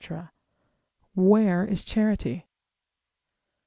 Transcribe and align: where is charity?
where 1.13 1.63
is 1.63 1.85
charity? 1.85 2.47